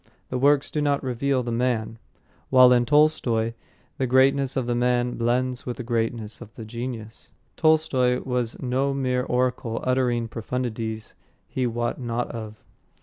[0.29, 1.99] The works do not reveal the man;
[2.49, 3.53] while in Tolstoy
[3.99, 7.33] the greatness of the man blends with the greatness of the genius.
[7.55, 11.13] Tolstoy was no mere oracle uttering profundities
[11.47, 12.63] he wot not of.